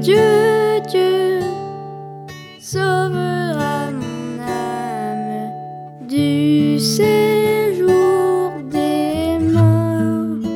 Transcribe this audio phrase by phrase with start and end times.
[0.00, 1.40] Dieu, Dieu
[2.60, 5.50] sauvera mon âme
[6.06, 10.50] du séjour des morts.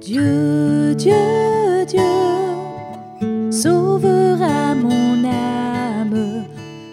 [0.00, 6.44] Dieu, Dieu, Dieu sauvera mon âme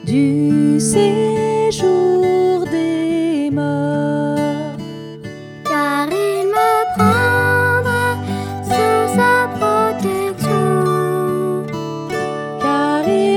[0.06, 1.15] du séjour.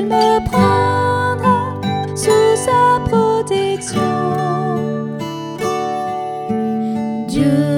[0.09, 1.75] me prendra
[2.17, 3.99] sous sa protection.
[7.29, 7.78] Dieu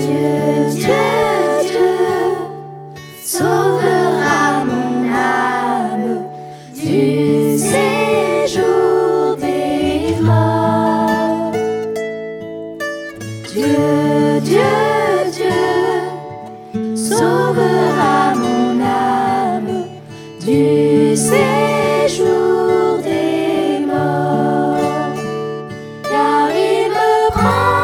[0.00, 0.94] Dieu, Dieu,
[1.66, 1.96] Dieu
[3.24, 6.22] sauvera mon âme
[6.72, 11.52] du séjour des morts.
[13.52, 14.60] Dieu, Dieu,
[15.32, 19.84] Dieu sauvera mon âme
[20.40, 25.16] du séjour des morts,
[26.08, 27.77] car il me prend.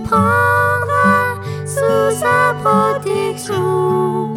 [0.00, 4.34] prendre sous sa protection.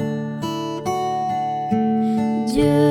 [2.47, 2.90] Dieu